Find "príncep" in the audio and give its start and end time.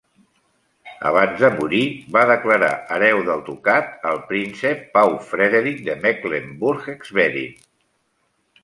4.33-4.83